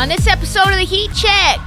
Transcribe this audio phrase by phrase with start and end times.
[0.00, 0.08] On.
[0.08, 1.60] This episode of the Heat Check,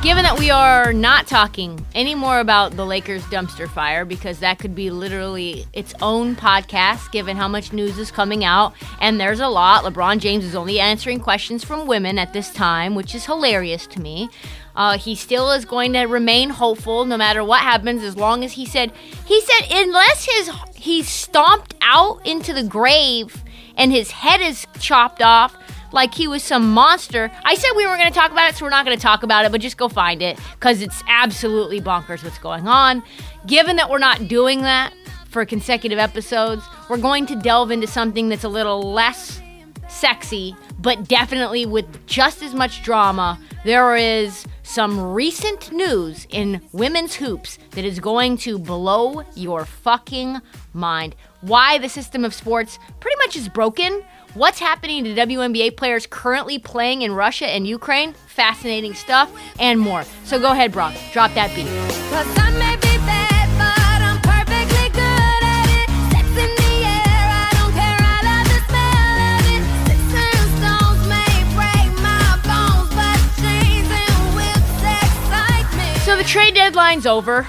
[0.00, 4.60] given that we are not talking any more about the Lakers dumpster fire because that
[4.60, 9.40] could be literally its own podcast given how much news is coming out and there's
[9.40, 9.82] a lot.
[9.82, 14.00] LeBron James is only answering questions from women at this time, which is hilarious to
[14.00, 14.28] me.
[14.76, 18.52] Uh, he still is going to remain hopeful no matter what happens as long as
[18.52, 18.92] he said
[19.24, 23.42] he said unless his he's stomped out into the grave
[23.76, 25.56] and his head is chopped off
[25.92, 27.30] like he was some monster.
[27.44, 29.22] I said we weren't going to talk about it, so we're not going to talk
[29.22, 33.02] about it, but just go find it because it's absolutely bonkers what's going on.
[33.46, 34.92] Given that we're not doing that
[35.28, 39.40] for consecutive episodes, we're going to delve into something that's a little less
[39.88, 43.38] sexy, but definitely with just as much drama.
[43.64, 50.40] There is some recent news in women's hoops that is going to blow your fucking
[50.72, 51.14] mind.
[51.40, 54.04] Why the system of sports pretty much is broken.
[54.36, 58.12] What's happening to WNBA players currently playing in Russia and Ukraine?
[58.26, 60.04] Fascinating stuff and more.
[60.24, 60.94] So go ahead, Brock.
[61.10, 61.64] Drop that beat.
[62.12, 65.88] Cause I may be bad, but I'm perfectly good at it.
[66.12, 69.64] Sex in the air, I don't care, I love the smell of it.
[69.88, 75.88] Sticks and stones may break my bones, but chains and whips excite me.
[76.04, 77.48] So the trade deadline's over.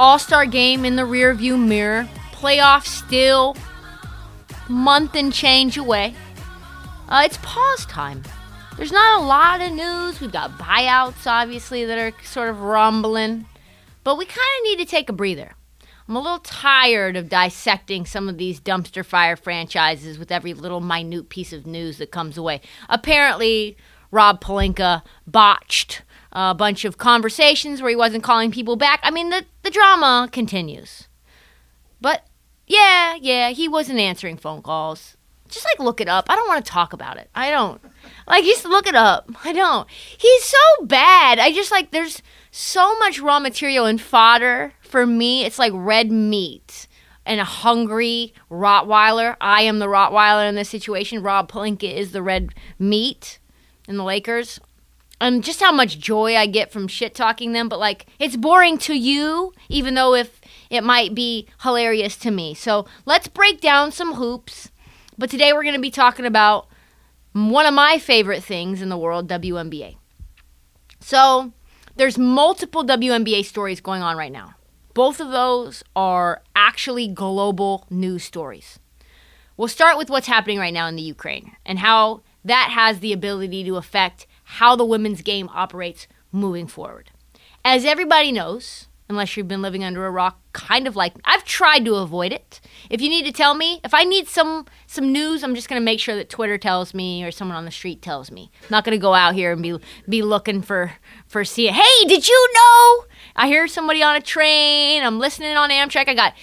[0.00, 2.08] All Star game in the rearview mirror.
[2.32, 3.56] Playoffs still
[4.68, 6.16] month and change away.
[7.08, 8.22] Uh, it's pause time.
[8.76, 10.20] There's not a lot of news.
[10.20, 13.46] We've got buyouts, obviously, that are sort of rumbling.
[14.02, 15.54] But we kind of need to take a breather.
[16.08, 20.80] I'm a little tired of dissecting some of these dumpster fire franchises with every little
[20.80, 22.60] minute piece of news that comes away.
[22.88, 23.76] Apparently,
[24.10, 29.00] Rob Pelinka botched a bunch of conversations where he wasn't calling people back.
[29.02, 31.08] I mean, the, the drama continues.
[32.00, 32.26] But
[32.66, 35.16] yeah, yeah, he wasn't answering phone calls.
[35.54, 36.26] Just like look it up.
[36.28, 37.30] I don't want to talk about it.
[37.32, 37.80] I don't.
[38.26, 39.30] Like just look it up.
[39.44, 39.88] I don't.
[40.18, 41.38] He's so bad.
[41.38, 45.44] I just like there's so much raw material and fodder for me.
[45.44, 46.88] It's like red meat
[47.24, 49.36] and a hungry Rottweiler.
[49.40, 51.22] I am the Rottweiler in this situation.
[51.22, 53.38] Rob Pelinka is the red meat
[53.86, 54.58] in the Lakers.
[55.20, 58.76] And just how much joy I get from shit talking them, but like it's boring
[58.78, 62.54] to you, even though if it might be hilarious to me.
[62.54, 64.70] So let's break down some hoops.
[65.16, 66.66] But today we're going to be talking about
[67.32, 69.96] one of my favorite things in the world, WNBA.
[71.00, 71.52] So
[71.96, 74.54] there's multiple WNBA stories going on right now.
[74.92, 78.78] Both of those are actually global news stories.
[79.56, 83.12] We'll start with what's happening right now in the Ukraine and how that has the
[83.12, 87.10] ability to affect how the women's game operates moving forward.
[87.64, 91.84] As everybody knows, unless you've been living under a rock kind of like I've tried
[91.84, 92.60] to avoid it.
[92.88, 95.80] If you need to tell me, if I need some some news, I'm just going
[95.80, 98.50] to make sure that Twitter tells me or someone on the street tells me.
[98.62, 100.92] I'm not going to go out here and be be looking for
[101.26, 103.04] for see Hey, did you know?
[103.36, 105.02] I hear somebody on a train.
[105.02, 106.08] I'm listening on Amtrak.
[106.08, 106.34] I got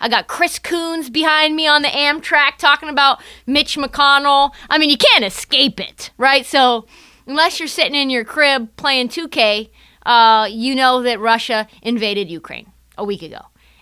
[0.00, 4.52] I got Chris Coons behind me on the Amtrak talking about Mitch McConnell.
[4.68, 6.46] I mean, you can't escape it, right?
[6.46, 6.86] So,
[7.26, 9.68] unless you're sitting in your crib playing 2K,
[10.06, 13.40] uh, you know that Russia invaded Ukraine a week ago.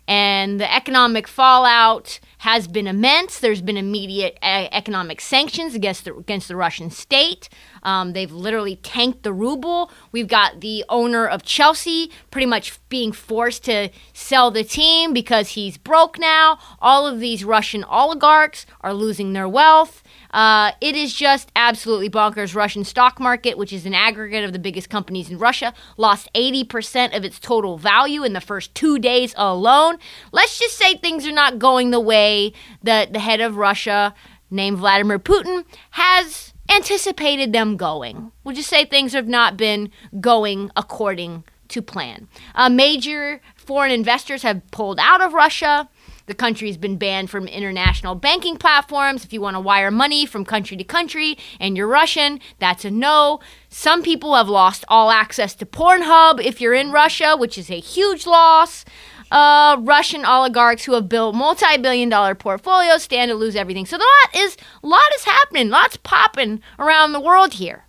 [0.09, 3.41] And the economic fallout has been immense.
[3.41, 7.50] There's been immediate uh, economic sanctions against the, against the Russian state.
[7.82, 9.91] Um, they've literally tanked the ruble.
[10.11, 15.50] We've got the owner of Chelsea pretty much being forced to sell the team because
[15.50, 16.59] he's broke now.
[16.81, 20.03] All of these Russian oligarchs are losing their wealth.
[20.31, 22.55] Uh, it is just absolutely bonkers.
[22.55, 27.17] Russian stock market, which is an aggregate of the biggest companies in Russia, lost 80%
[27.17, 29.99] of its total value in the first two days alone.
[30.33, 32.53] Let's just say things are not going the way
[32.83, 34.15] that the head of Russia,
[34.51, 38.31] named Vladimir Putin, has anticipated them going.
[38.45, 39.91] We'll just say things have not been
[40.21, 42.29] going according to plan.
[42.55, 45.89] Uh, major foreign investors have pulled out of Russia.
[46.29, 49.25] The country's been banned from international banking platforms.
[49.25, 52.91] If you want to wire money from country to country and you're Russian, that's a
[52.91, 53.41] no.
[53.71, 57.81] Some people have lost all access to Pornhub if you're in Russia, which is a
[57.81, 58.85] huge loss.
[59.31, 63.87] Uh, Russian oligarchs who have built multi-billion dollar portfolios stand to lose everything.
[63.87, 67.87] So a lot is a lot is happening, lots popping around the world here.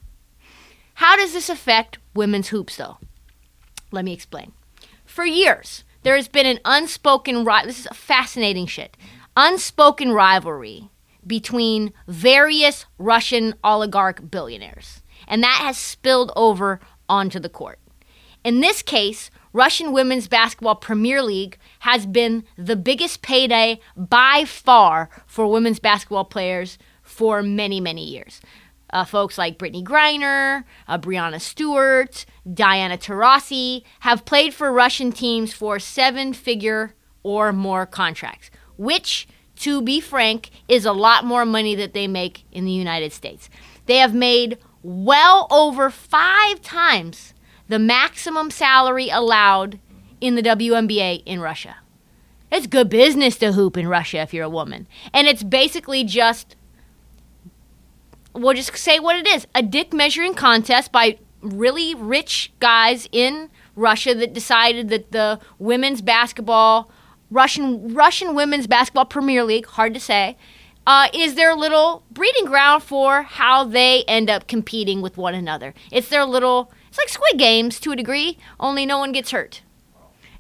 [0.95, 2.99] How does this affect women's hoops though?
[3.91, 4.53] Let me explain.
[5.05, 8.95] For years, there has been an unspoken ri- this is fascinating shit.
[9.35, 10.89] Unspoken rivalry
[11.25, 17.79] between various Russian oligarch billionaires, and that has spilled over onto the court.
[18.43, 25.09] In this case, Russian Women's Basketball Premier League has been the biggest payday by far
[25.25, 28.41] for women's basketball players for many, many years.
[28.91, 35.53] Uh, folks like Brittney Griner, uh, Breanna Stewart, Diana Taurasi have played for Russian teams
[35.53, 39.27] for seven figure or more contracts, which,
[39.57, 43.49] to be frank, is a lot more money that they make in the United States.
[43.85, 47.33] They have made well over five times
[47.67, 49.79] the maximum salary allowed
[50.19, 51.77] in the WNBA in Russia.
[52.51, 54.87] It's good business to hoop in Russia if you're a woman.
[55.13, 56.55] And it's basically just
[58.33, 63.49] we'll just say what it is a dick measuring contest by really rich guys in
[63.75, 66.91] Russia that decided that the women's basketball
[67.31, 70.37] Russian Russian women's basketball Premier League hard to say
[70.87, 75.73] uh, is their little breeding ground for how they end up competing with one another.
[75.91, 79.61] It's their little it's like Squid Games to a degree, only no one gets hurt.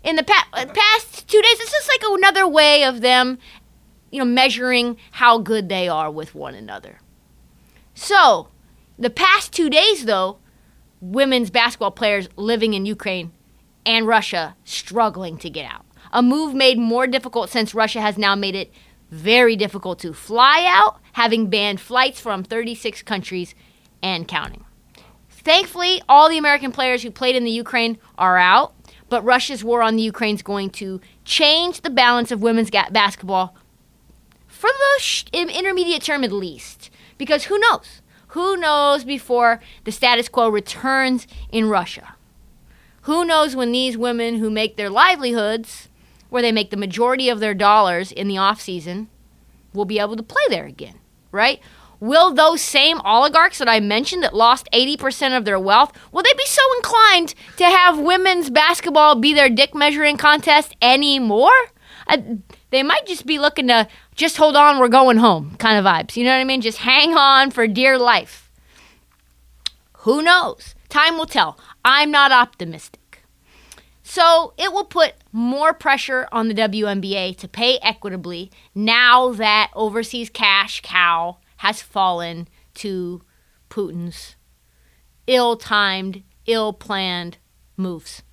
[0.03, 3.37] In the pa- uh, past two days, it's just like another way of them,
[4.11, 6.99] you know, measuring how good they are with one another.
[8.01, 8.47] So,
[8.97, 10.37] the past two days, though,
[11.01, 13.33] women's basketball players living in Ukraine
[13.85, 15.85] and Russia struggling to get out.
[16.13, 18.71] A move made more difficult since Russia has now made it
[19.11, 23.53] very difficult to fly out, having banned flights from 36 countries
[24.01, 24.63] and counting.
[25.29, 28.73] Thankfully, all the American players who played in the Ukraine are out,
[29.09, 33.57] but Russia's war on the Ukraine is going to change the balance of women's basketball
[34.47, 36.89] for the sh- intermediate term at least.
[37.19, 38.01] Because who knows?
[38.29, 42.15] Who knows before the status quo returns in Russia?
[43.03, 45.89] Who knows when these women who make their livelihoods,
[46.29, 49.09] where they make the majority of their dollars in the off season,
[49.73, 50.99] will be able to play there again,
[51.31, 51.59] right?
[51.99, 56.33] Will those same oligarchs that I mentioned that lost 80% of their wealth, will they
[56.37, 61.51] be so inclined to have women's basketball be their dick measuring contest anymore?
[62.07, 62.37] I,
[62.71, 66.15] they might just be looking to just hold on, we're going home kind of vibes.
[66.15, 66.61] You know what I mean?
[66.61, 68.51] Just hang on for dear life.
[69.99, 70.75] Who knows?
[70.87, 71.59] Time will tell.
[71.83, 73.23] I'm not optimistic.
[74.03, 80.29] So it will put more pressure on the WNBA to pay equitably now that overseas
[80.29, 83.21] cash cow has fallen to
[83.69, 84.35] Putin's
[85.27, 87.37] ill timed, ill planned
[87.77, 88.23] moves.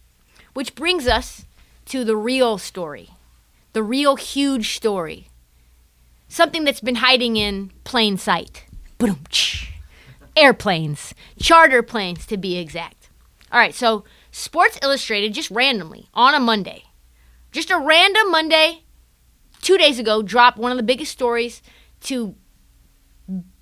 [0.54, 1.44] Which brings us
[1.86, 3.10] to the real story,
[3.76, 5.28] the real huge story.
[6.28, 8.64] Something that's been hiding in plain sight.
[8.96, 9.18] Boom.
[10.34, 13.10] Airplanes, charter planes to be exact.
[13.52, 16.84] All right, so Sports Illustrated just randomly on a Monday,
[17.52, 18.84] just a random Monday,
[19.60, 21.60] two days ago, dropped one of the biggest stories
[22.00, 22.34] to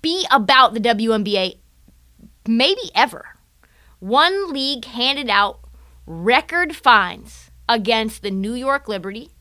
[0.01, 1.57] be about the WNBA
[2.47, 3.25] maybe ever.
[3.99, 5.59] One league handed out
[6.05, 9.34] record fines against the New York Liberty.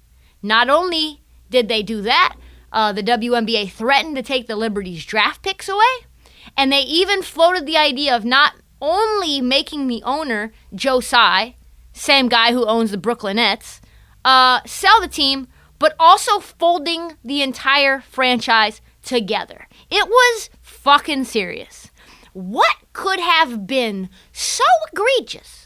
[0.44, 2.36] Not only did they do that,
[2.70, 6.06] uh, the WNBA threatened to take the Liberty's draft picks away,
[6.54, 11.56] and they even floated the idea of not only making the owner, Joe Tsai,
[11.94, 13.80] same guy who owns the Brooklyn Nets,
[14.22, 15.48] uh, sell the team,
[15.78, 19.66] but also folding the entire franchise together.
[19.90, 21.90] It was fucking serious.
[22.34, 25.63] What could have been so egregious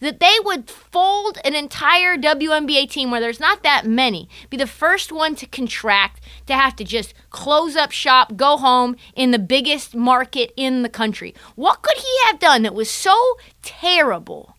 [0.00, 4.66] that they would fold an entire WNBA team where there's not that many, be the
[4.66, 9.38] first one to contract, to have to just close up shop, go home in the
[9.38, 11.34] biggest market in the country.
[11.54, 14.56] What could he have done that was so terrible?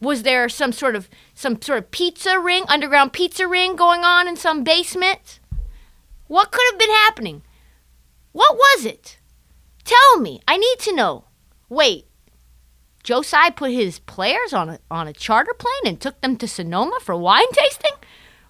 [0.00, 4.28] Was there some sort of some sort of pizza ring, underground pizza ring going on
[4.28, 5.40] in some basement?
[6.26, 7.42] What could have been happening?
[8.32, 9.18] What was it?
[9.84, 10.42] Tell me.
[10.46, 11.24] I need to know.
[11.68, 12.06] Wait.
[13.04, 16.48] Joe Tsai put his players on a on a charter plane and took them to
[16.48, 17.92] Sonoma for wine tasting?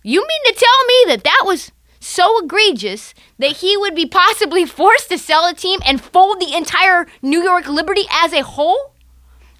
[0.05, 4.65] You mean to tell me that that was so egregious that he would be possibly
[4.81, 8.93] forced to sell a team and fold the entire New York Liberty as a whole?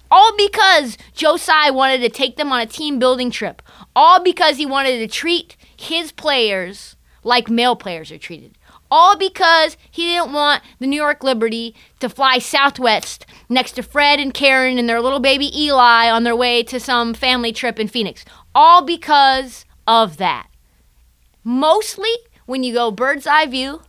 [0.09, 3.61] All because Joe Tsai wanted to take them on a team building trip.
[3.95, 8.57] All because he wanted to treat his players like male players are treated.
[8.91, 14.19] All because he didn't want the New York Liberty to fly southwest next to Fred
[14.19, 17.87] and Karen and their little baby Eli on their way to some family trip in
[17.87, 18.23] Phoenix.
[18.53, 20.47] All because of that.
[21.43, 22.11] Mostly,
[22.45, 23.81] when you go bird's eye view,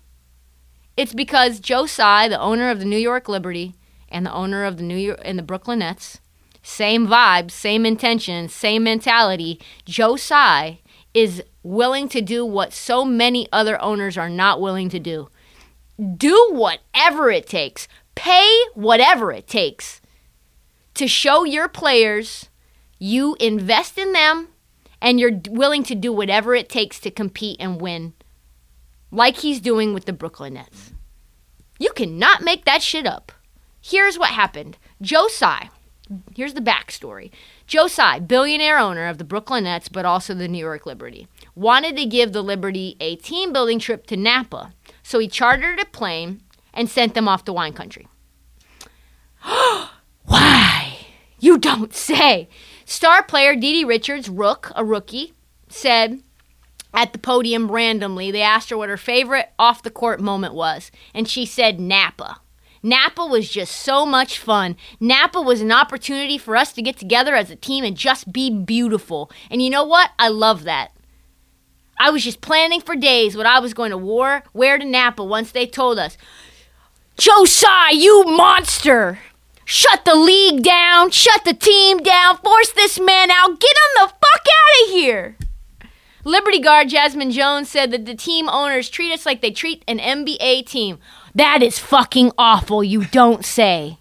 [0.96, 3.74] it's because Joe Tsai, the owner of the New York Liberty
[4.08, 6.20] and the owner of the New York and the Brooklyn Nets,
[6.62, 9.60] same vibe, same intentions, same mentality.
[9.84, 10.80] Joe Tsai
[11.16, 15.30] is willing to do what so many other owners are not willing to do.
[16.16, 20.02] Do whatever it takes, pay whatever it takes
[20.92, 22.50] to show your players
[22.98, 24.48] you invest in them
[25.00, 28.12] and you're willing to do whatever it takes to compete and win,
[29.10, 30.92] like he's doing with the Brooklyn Nets.
[31.78, 33.32] You cannot make that shit up.
[33.80, 35.70] Here's what happened Joe Tsai,
[36.34, 37.30] here's the backstory.
[37.66, 41.96] Joe Tsai, billionaire owner of the Brooklyn Nets, but also the New York Liberty, wanted
[41.96, 46.42] to give the Liberty a team building trip to Napa, so he chartered a plane
[46.72, 48.06] and sent them off to wine country.
[49.42, 50.98] Why?
[51.40, 52.48] You don't say.
[52.84, 55.32] Star player DiDi Richards, Rook, a rookie,
[55.68, 56.22] said
[56.94, 60.90] at the podium randomly, they asked her what her favorite off the court moment was,
[61.12, 62.40] and she said Napa.
[62.86, 64.76] Napa was just so much fun.
[65.00, 68.48] Napa was an opportunity for us to get together as a team and just be
[68.48, 69.28] beautiful.
[69.50, 70.12] And you know what?
[70.20, 70.92] I love that.
[71.98, 75.24] I was just planning for days what I was going to war, wear to Napa
[75.24, 76.16] once they told us,
[77.18, 79.18] Tsai, you monster!
[79.64, 84.08] Shut the league down, shut the team down, force this man out, get him the
[84.08, 85.36] fuck out of here!
[86.26, 89.98] Liberty guard Jazmine Jones said that the team owners treat us like they treat an
[89.98, 90.98] NBA team.
[91.36, 93.98] That is fucking awful, you don't say.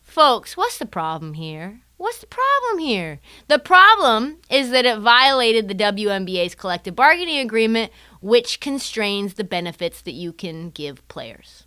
[0.00, 1.82] Folks, what's the problem here?
[1.98, 3.20] What's the problem here?
[3.46, 10.00] The problem is that it violated the WNBA's collective bargaining agreement, which constrains the benefits
[10.00, 11.64] that you can give players.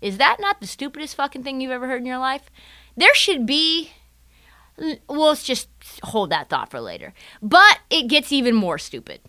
[0.00, 2.50] Is that not the stupidest fucking thing you've ever heard in your life?
[2.96, 3.92] There should be.
[4.76, 5.68] Well, let's just
[6.02, 7.14] hold that thought for later.
[7.40, 9.20] But it gets even more stupid.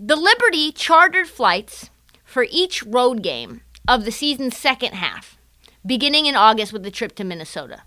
[0.00, 1.90] The Liberty chartered flights
[2.28, 5.38] for each road game of the season's second half,
[5.84, 7.82] beginning in August with the trip to Minnesota.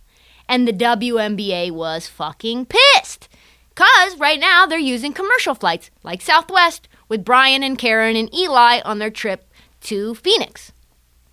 [0.50, 3.30] And the WNBA was fucking pissed.
[3.70, 8.82] Because right now they're using commercial flights like Southwest with Brian and Karen and Eli
[8.84, 9.48] on their trip
[9.82, 10.72] to Phoenix.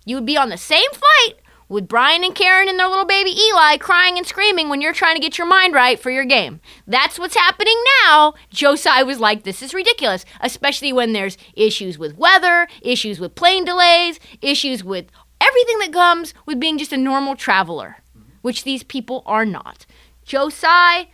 [0.05, 1.39] You would be on the same flight
[1.69, 5.15] with Brian and Karen and their little baby Eli crying and screaming when you're trying
[5.15, 6.59] to get your mind right for your game.
[6.87, 8.33] That's what's happening now.
[8.51, 13.63] Tsai was like, this is ridiculous, especially when there's issues with weather, issues with plane
[13.63, 15.05] delays, issues with
[15.39, 17.97] everything that comes with being just a normal traveler,
[18.41, 19.85] which these people are not.
[20.25, 21.07] Tsai,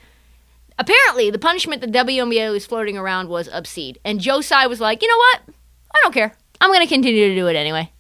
[0.80, 3.96] apparently the punishment the WNBA was floating around was obscene.
[4.06, 5.56] And Tsai was like, you know what?
[5.94, 6.36] I don't care.
[6.62, 7.92] I'm going to continue to do it anyway.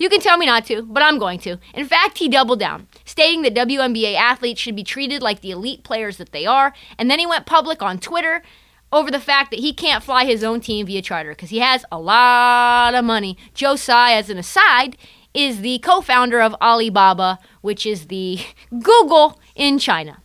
[0.00, 1.58] You can tell me not to, but I'm going to.
[1.74, 5.84] In fact, he doubled down, stating that WNBA athletes should be treated like the elite
[5.84, 8.42] players that they are, and then he went public on Twitter
[8.90, 11.84] over the fact that he can't fly his own team via charter because he has
[11.92, 13.36] a lot of money.
[13.52, 14.96] Joe Tsai, as an aside,
[15.34, 18.40] is the co founder of Alibaba, which is the
[18.70, 20.22] Google in China.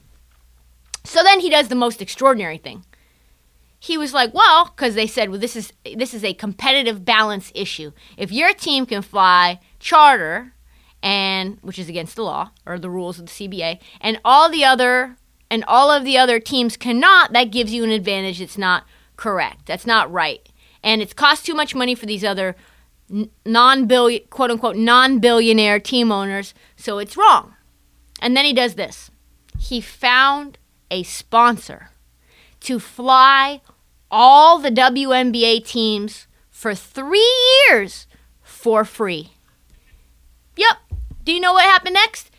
[1.03, 2.85] So then he does the most extraordinary thing
[3.85, 7.51] he was like, well, because they said, well, this is this is a competitive balance
[7.53, 7.91] issue.
[8.17, 10.53] If your team can fly charter,
[11.03, 14.65] and which is against the law or the rules of the CBA, and all the
[14.65, 15.17] other
[15.51, 18.41] and all of the other teams cannot, that gives you an advantage.
[18.41, 18.85] It's not
[19.17, 19.67] correct.
[19.67, 20.49] That's not right,
[20.81, 22.55] and it's cost too much money for these other
[23.45, 26.55] non-billion, quote unquote, non-billionaire team owners.
[26.75, 27.53] So it's wrong.
[28.19, 29.11] And then he does this.
[29.59, 30.57] He found
[30.89, 31.89] a sponsor
[32.61, 33.61] to fly
[34.15, 37.35] all the WNBA teams for three
[37.67, 38.07] years
[38.41, 39.31] for free.
[40.55, 40.77] Yep.
[41.25, 42.31] Do you know what happened next?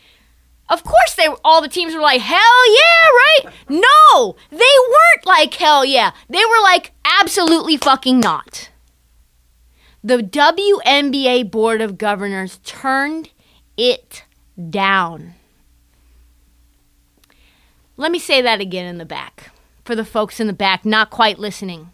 [0.69, 3.53] Of course, they all the teams were like, "Hell yeah!" Right?
[3.69, 8.71] No, they weren't like, "Hell yeah." They were like, "Absolutely fucking not."
[10.03, 13.29] The WNBA Board of Governors turned
[13.77, 14.23] it
[14.69, 15.35] down.
[17.97, 19.51] Let me say that again in the back
[19.87, 21.89] for the folks in the back not quite listening.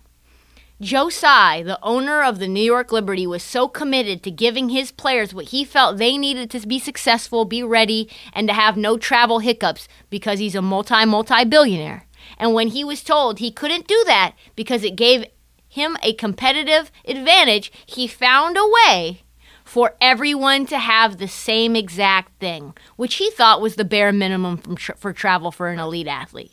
[0.81, 5.31] Joe the owner of the New York Liberty, was so committed to giving his players
[5.31, 9.39] what he felt they needed to be successful, be ready, and to have no travel
[9.39, 12.07] hiccups because he's a multi multi billionaire.
[12.39, 15.25] And when he was told he couldn't do that because it gave
[15.69, 19.21] him a competitive advantage, he found a way
[19.63, 24.57] for everyone to have the same exact thing, which he thought was the bare minimum
[24.75, 26.52] tra- for travel for an elite athlete.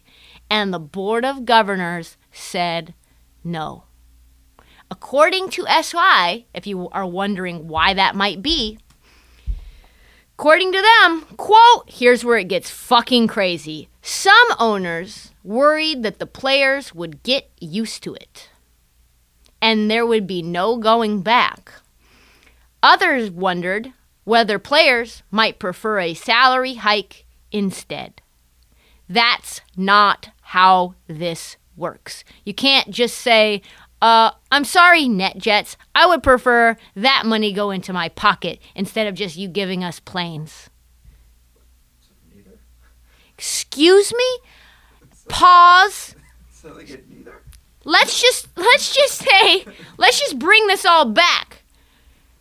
[0.50, 2.95] And the Board of Governors said
[3.45, 3.85] no.
[4.90, 8.78] According to SI, if you are wondering why that might be,
[10.35, 13.88] according to them, quote, here's where it gets fucking crazy.
[14.02, 18.50] Some owners worried that the players would get used to it
[19.62, 21.73] and there would be no going back.
[22.83, 23.92] Others wondered
[24.25, 28.23] whether players might prefer a salary hike instead.
[29.09, 32.25] That's not how this works.
[32.45, 33.62] You can't just say,
[34.02, 35.76] uh, I'm sorry, NetJets.
[35.95, 40.00] I would prefer that money go into my pocket instead of just you giving us
[40.00, 40.69] planes.
[43.38, 44.38] Excuse me?
[45.28, 46.16] Pause.
[47.85, 49.64] Let's just let's just say
[49.99, 51.62] let's just bring this all back.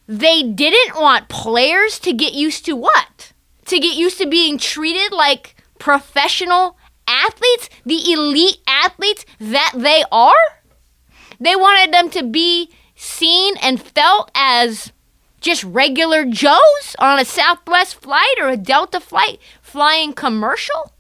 [0.07, 3.33] They didn't want players to get used to what?
[3.65, 6.75] To get used to being treated like professional
[7.09, 10.61] athletes, the elite athletes that they are?
[11.39, 14.91] They wanted them to be seen and felt as
[15.41, 20.93] just regular Joes on a Southwest flight or a Delta flight flying commercial?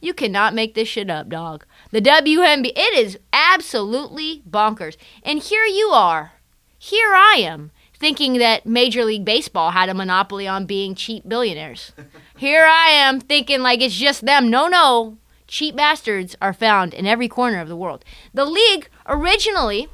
[0.00, 1.66] You cannot make this shit up, dog.
[1.90, 4.96] The WNBA, it is absolutely bonkers.
[5.22, 6.32] And here you are.
[6.78, 11.92] Here I am thinking that Major League Baseball had a monopoly on being cheap billionaires.
[12.40, 14.48] Here I am thinking like it's just them.
[14.48, 15.18] No, no.
[15.46, 18.02] Cheap bastards are found in every corner of the world.
[18.32, 19.88] The league originally,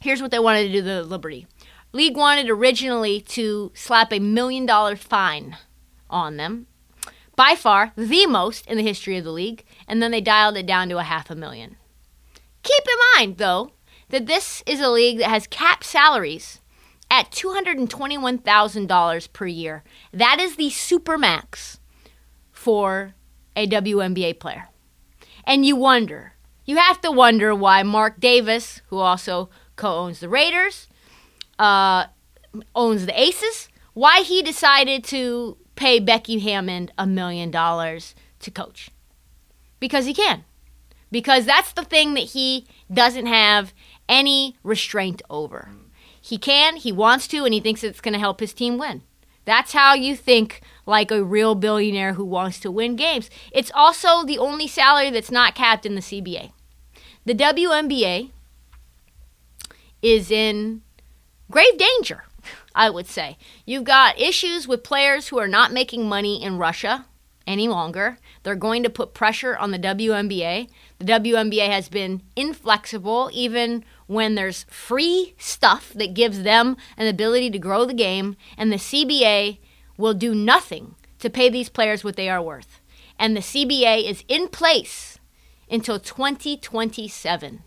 [0.00, 1.46] here's what they wanted to do to the Liberty.
[1.92, 5.58] League wanted originally to slap a million dollar fine
[6.08, 6.66] on them.
[7.36, 10.64] By far the most in the history of the league, and then they dialed it
[10.64, 11.76] down to a half a million.
[12.62, 13.72] Keep in mind, though,
[14.08, 16.59] that this is a league that has capped salaries
[17.10, 19.82] at $221,000 per year.
[20.12, 21.78] That is the supermax
[22.52, 23.14] for
[23.56, 24.68] a WNBA player.
[25.44, 30.28] And you wonder, you have to wonder why Mark Davis, who also co owns the
[30.28, 30.86] Raiders,
[31.58, 32.06] uh,
[32.74, 38.90] owns the Aces, why he decided to pay Becky Hammon a million dollars to coach.
[39.80, 40.44] Because he can.
[41.10, 43.72] Because that's the thing that he doesn't have
[44.08, 45.70] any restraint over.
[46.30, 49.02] He can, he wants to, and he thinks it's going to help his team win.
[49.46, 53.28] That's how you think like a real billionaire who wants to win games.
[53.50, 56.52] It's also the only salary that's not capped in the CBA.
[57.24, 58.30] The WNBA
[60.02, 60.82] is in
[61.50, 62.22] grave danger,
[62.76, 63.36] I would say.
[63.66, 67.06] You've got issues with players who are not making money in Russia
[67.44, 68.18] any longer.
[68.44, 70.68] They're going to put pressure on the WNBA.
[71.00, 77.48] The WNBA has been inflexible even when there's free stuff that gives them an ability
[77.48, 79.58] to grow the game, and the CBA
[79.96, 82.80] will do nothing to pay these players what they are worth.
[83.20, 85.20] And the CBA is in place
[85.70, 87.62] until 2027.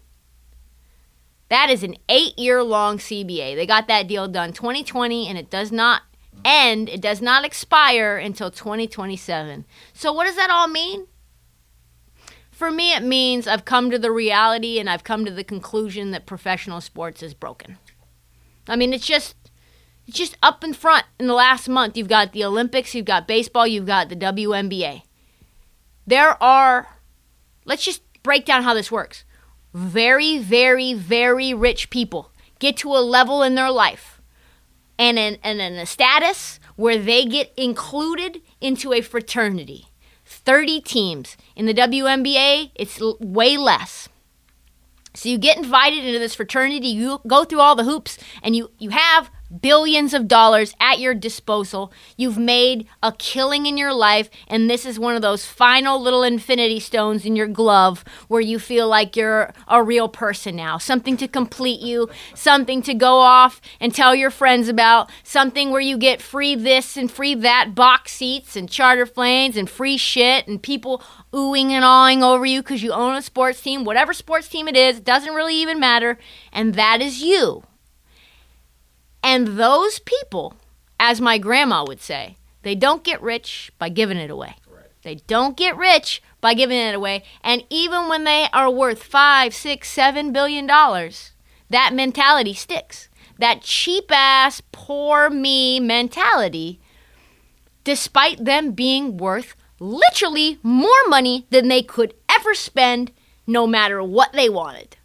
[1.48, 3.56] That is an eight year long CBA.
[3.56, 6.02] They got that deal done 2020 and it does not
[6.44, 9.64] end, it does not expire until 2027.
[9.94, 11.08] So, what does that all mean?
[12.64, 16.12] For me, it means I've come to the reality and I've come to the conclusion
[16.12, 17.78] that professional sports is broken.
[18.70, 19.36] I mean, it's just.
[20.08, 21.98] It's just up in front in the last month.
[21.98, 25.02] You've got the Olympics, you've got baseball, you've got the WNBA.
[26.08, 26.88] There are,
[27.66, 29.26] let's just break down how this works
[29.74, 34.22] very, very, very rich people get to a level in their life
[34.98, 39.88] and in, and in a status where they get included into a fraternity.
[40.34, 41.38] 30 teams.
[41.56, 44.10] In the WNBA, it's l- way less.
[45.14, 48.72] So you get invited into this fraternity, you go through all the hoops, and you,
[48.80, 49.30] you have
[49.62, 51.92] billions of dollars at your disposal.
[52.18, 56.24] You've made a killing in your life, and this is one of those final little
[56.24, 60.78] infinity stones in your glove where you feel like you're a real person now.
[60.78, 65.82] Something to complete you, something to go off and tell your friends about, something where
[65.82, 70.48] you get free this and free that, box seats and charter planes and free shit,
[70.48, 74.48] and people oohing and awing over you because you own a sports team, whatever sports
[74.48, 76.18] team it is, it doesn't really even matter,
[76.52, 77.64] and that is you.
[79.24, 80.56] And those people,
[81.00, 84.56] as my grandma would say, they don't get rich by giving it away.
[85.04, 87.24] They don't get rich by giving it away.
[87.44, 91.32] And even when they are worth five, six, seven billion dollars,
[91.70, 93.10] that mentality sticks.
[93.38, 96.80] That cheap ass, poor me mentality,
[97.84, 103.12] despite them being worth literally more money than they could ever spend,
[103.46, 104.96] no matter what they wanted.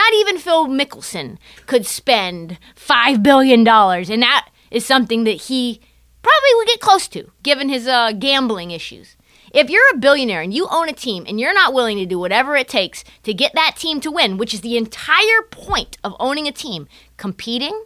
[0.00, 1.36] Not even Phil Mickelson
[1.66, 5.78] could spend $5 billion, and that is something that he
[6.22, 9.18] probably would get close to, given his uh, gambling issues.
[9.52, 12.18] If you're a billionaire and you own a team and you're not willing to do
[12.18, 16.16] whatever it takes to get that team to win, which is the entire point of
[16.18, 17.84] owning a team, competing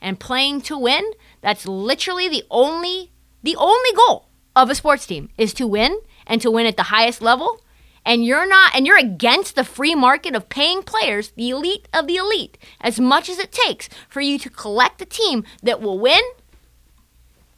[0.00, 1.04] and playing to win,
[1.40, 3.12] that's literally the only
[3.44, 6.84] the only goal of a sports team is to win and to win at the
[6.94, 7.60] highest level
[8.04, 12.06] and you're not and you're against the free market of paying players the elite of
[12.06, 15.98] the elite as much as it takes for you to collect a team that will
[15.98, 16.22] win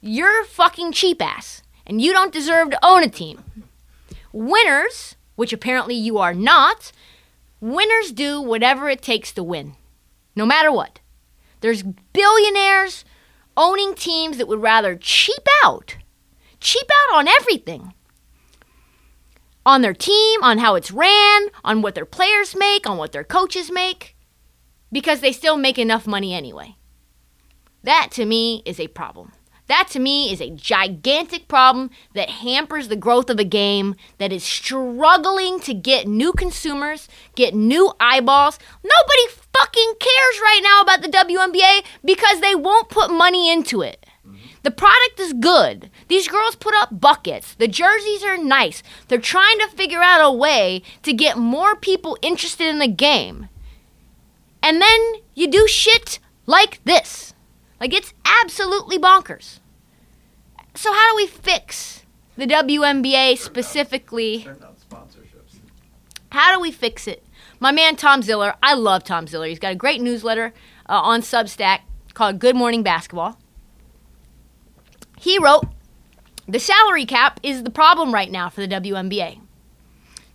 [0.00, 3.42] you're fucking cheap ass and you don't deserve to own a team.
[4.32, 6.92] Winners which apparently you are not
[7.60, 9.74] winners do whatever it takes to win
[10.34, 11.00] no matter what.
[11.60, 13.04] There's billionaires
[13.56, 15.96] owning teams that would rather cheap out
[16.60, 17.92] cheap out on everything
[19.66, 23.24] on their team, on how it's ran, on what their players make, on what their
[23.24, 24.16] coaches make,
[24.92, 26.76] because they still make enough money anyway.
[27.82, 29.32] That to me is a problem.
[29.68, 34.32] That to me is a gigantic problem that hampers the growth of a game that
[34.32, 38.60] is struggling to get new consumers, get new eyeballs.
[38.84, 44.06] Nobody fucking cares right now about the WNBA because they won't put money into it.
[44.24, 44.36] Mm-hmm.
[44.62, 45.90] The product is good.
[46.08, 47.54] These girls put up buckets.
[47.54, 48.82] The jerseys are nice.
[49.08, 53.48] They're trying to figure out a way to get more people interested in the game.
[54.62, 55.00] And then
[55.34, 57.34] you do shit like this.
[57.80, 59.60] Like it's absolutely bonkers.
[60.74, 62.04] So how do we fix
[62.36, 64.46] the WNBA specifically?
[66.30, 67.24] How do we fix it?
[67.58, 69.46] My man Tom Ziller, I love Tom Ziller.
[69.46, 70.52] He's got a great newsletter
[70.88, 71.80] uh, on Substack
[72.12, 73.38] called Good Morning Basketball.
[75.18, 75.66] He wrote,
[76.48, 79.40] The salary cap is the problem right now for the WNBA.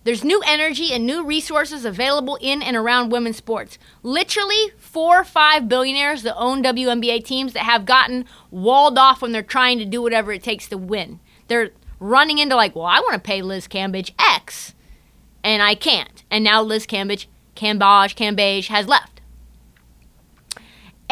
[0.04, 3.78] There's new energy and new resources available in and around women's sports.
[4.02, 9.32] Literally, four or five billionaires that own WNBA teams that have gotten walled off when
[9.32, 11.20] they're trying to do whatever it takes to win.
[11.46, 11.70] They're
[12.00, 14.74] running into, like, well, I want to pay Liz Cambage X,
[15.44, 16.24] and I can't.
[16.30, 19.11] And now Liz Cambage, Cambage, Cambage has left.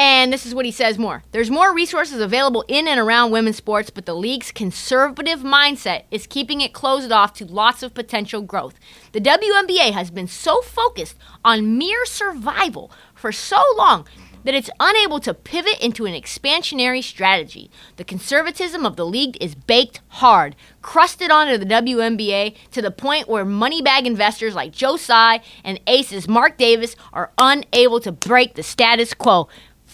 [0.03, 1.23] And this is what he says more.
[1.31, 6.27] There's more resources available in and around women's sports, but the league's conservative mindset is
[6.27, 8.77] keeping it closed off to lots of potential growth.
[9.13, 14.07] The WNBA has been so focused on mere survival for so long
[14.45, 17.71] that it's unable to pivot into an expansionary strategy.
[17.97, 23.29] The conservatism of the league is baked hard, crusted onto the WNBA to the point
[23.29, 28.55] where money bag investors like Joe Tsai and aces Mark Davis are unable to break
[28.55, 29.49] the status quo.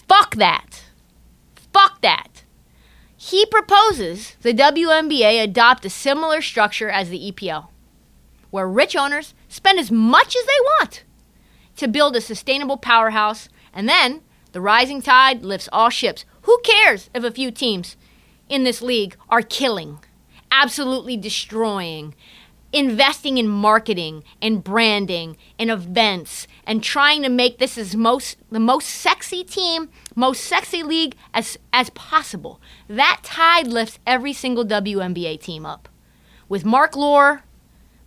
[0.07, 0.85] Fuck that.
[1.73, 2.43] Fuck that.
[3.15, 7.67] He proposes the WNBA adopt a similar structure as the EPL,
[8.51, 11.03] where rich owners spend as much as they want
[11.75, 16.25] to build a sustainable powerhouse, and then the rising tide lifts all ships.
[16.43, 17.97] Who cares if a few teams
[18.47, 19.99] in this league are killing,
[20.51, 22.15] absolutely destroying,
[22.77, 28.59] investing in marketing and branding and events and trying to make this as most the
[28.59, 32.61] most sexy team, most sexy league as as possible.
[32.87, 35.89] That tide lifts every single WNBA team up.
[36.47, 37.43] With Mark Lore,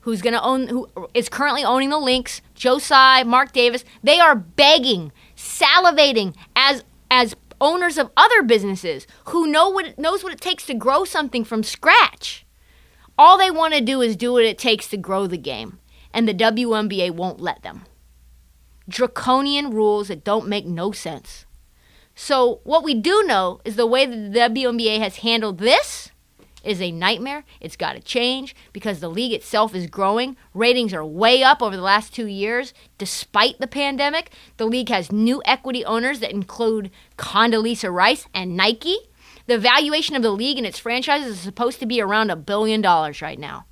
[0.03, 4.21] who's going to own who is currently owning the Lynx, Joe Tsai, Mark Davis, they
[4.21, 10.41] are begging, salivating as as owners of other businesses who know what knows what it
[10.41, 12.47] takes to grow something from scratch.
[13.21, 15.79] All they want to do is do what it takes to grow the game,
[16.11, 17.85] and the WNBA won't let them.
[18.89, 21.45] Draconian rules that don't make no sense.
[22.15, 26.13] So, what we do know is the way that the WNBA has handled this
[26.65, 27.45] is a nightmare.
[27.61, 30.39] It's got to change because the league itself is growing.
[30.55, 34.33] Ratings are way up over the last two years, despite the pandemic.
[34.57, 39.10] The league has new equity owners that include Condoleezza Rice and Nike.
[39.51, 42.81] The valuation of the league and its franchises is supposed to be around a billion
[42.81, 43.67] dollars right now.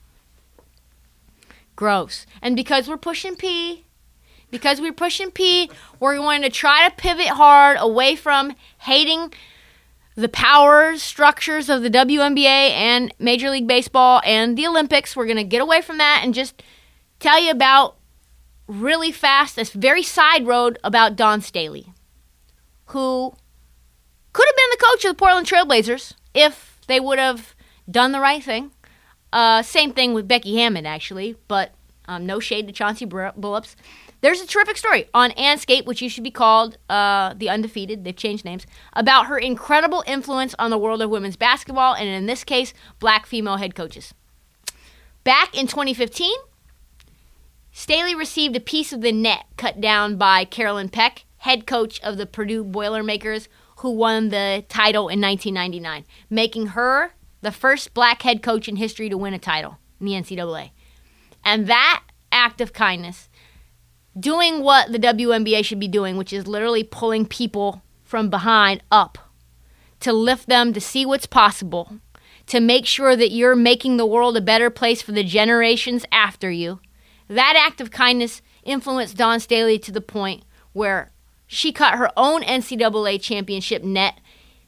[1.77, 2.27] Gross.
[2.43, 3.85] And because we're pushing P,
[4.51, 9.33] because we're pushing P, we're going to try to pivot hard away from hating
[10.17, 15.15] the power structures of the WNBA and Major League Baseball and the Olympics.
[15.15, 16.61] We're going to get away from that and just
[17.21, 17.99] tell you about
[18.67, 21.93] really fast, this very side road about Dawn Staley,
[22.87, 23.33] who
[24.33, 27.55] could have been the coach of the Portland Trailblazers if they would have
[27.91, 28.71] done the right thing.
[29.33, 31.73] Uh, same thing with Becky Hammon, actually, but
[32.07, 33.75] um, no shade to Chauncey Billups.
[34.21, 38.03] There's a terrific story on Andscape, which used to be called uh, The Undefeated.
[38.03, 38.67] They've changed names.
[38.95, 43.27] About her incredible influence on the world of women's basketball, and in this case, black
[43.27, 44.15] female head coaches.
[45.23, 46.33] Back in 2015,
[47.71, 52.17] Staley received a piece of the net cut down by Carolyn Peck, head coach of
[52.17, 58.43] the Purdue Boilermakers, who won the title in 1999, making her the first black head
[58.43, 60.71] coach in history to win a title in the NCAA.
[61.45, 63.29] And that act of kindness
[64.19, 69.19] doing what the WNBA should be doing, which is literally pulling people from behind up
[70.01, 71.99] to lift them to see what's possible,
[72.47, 76.51] to make sure that you're making the world a better place for the generations after
[76.51, 76.81] you.
[77.29, 81.13] That act of kindness influenced Dawn Staley to the point where
[81.49, 84.21] she cut her own NCAA championship net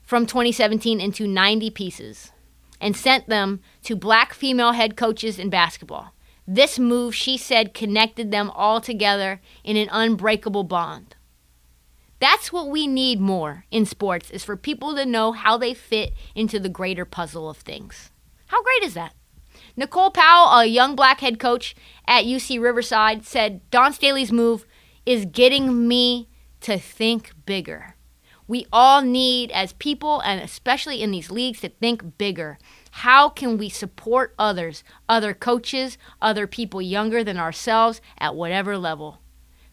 [0.03, 2.33] from 2017 into 90 pieces
[2.81, 6.15] and sent them to black female head coaches in basketball.
[6.49, 11.15] This move, she said, connected them all together in an unbreakable bond.
[12.19, 16.13] That's what we need more in sports is for people to know how they fit
[16.35, 18.11] into the greater puzzle of things.
[18.47, 19.15] How great is that?
[19.77, 21.77] Nicole Powell, a young black head coach
[22.09, 24.67] at UC Riverside, said Dawn Staley's move
[25.07, 26.29] is getting me
[26.61, 27.95] to think bigger.
[28.47, 32.59] We all need, as people, and especially in these leagues, to think bigger.
[32.91, 39.21] How can we support others, other coaches, other people younger than ourselves at whatever level?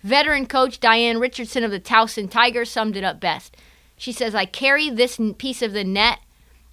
[0.03, 3.57] Veteran coach Diane Richardson of the Towson Tigers summed it up best.
[3.97, 6.19] She says, I carry this piece of the net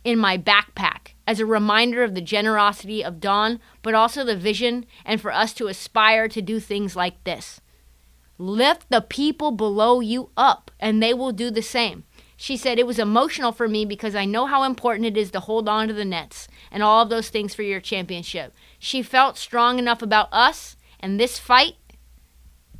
[0.04, 4.84] in my backpack as a reminder of the generosity of Dawn, but also the vision
[5.06, 7.62] and for us to aspire to do things like this.
[8.44, 12.04] Lift the people below you up, and they will do the same.
[12.36, 15.40] She said, It was emotional for me because I know how important it is to
[15.40, 18.52] hold on to the nets and all of those things for your championship.
[18.78, 21.76] She felt strong enough about us and this fight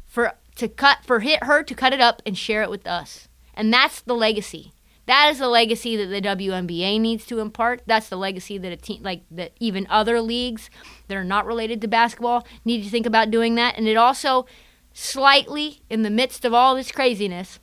[0.05, 3.29] for to cut for hit her to cut it up and share it with us.
[3.55, 4.73] And that's the legacy.
[5.07, 7.83] That is the legacy that the WNBA needs to impart.
[7.87, 10.69] That's the legacy that a team like that even other leagues
[11.09, 13.77] that are not related to basketball need to think about doing that.
[13.77, 14.47] And it also
[14.95, 17.59] slightly in the midst of all this craziness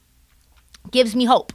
[0.91, 1.53] gives me hope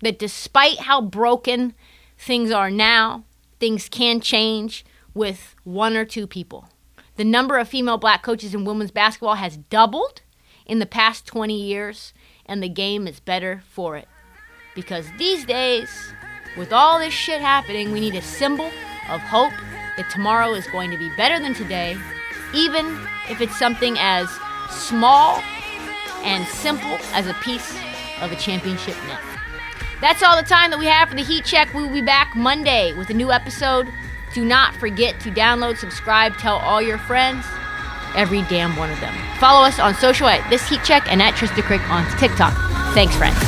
[0.00, 1.74] that despite how broken
[2.16, 3.24] things are now,
[3.58, 6.68] things can change with one or two people.
[7.16, 10.22] The number of female black coaches in women's basketball has doubled
[10.64, 12.14] in the past 20 years,
[12.46, 14.06] and the game is better for it.
[14.76, 15.88] Because these days,
[16.56, 18.70] with all this shit happening, we need a symbol
[19.10, 19.52] of hope
[19.96, 21.96] that tomorrow is going to be better than today,
[22.54, 22.86] even
[23.28, 24.28] if it's something as
[24.70, 25.42] small
[26.22, 27.76] and simple as a piece
[28.20, 29.20] of a championship net.
[30.00, 31.72] That's all the time that we have for the Heat Check.
[31.74, 33.92] We will be back Monday with a new episode.
[34.32, 37.44] Do not forget to download, subscribe, tell all your friends,
[38.14, 39.14] every damn one of them.
[39.38, 42.54] Follow us on social at This Heat Check and at Trista Crick on TikTok.
[42.94, 43.47] Thanks, friends.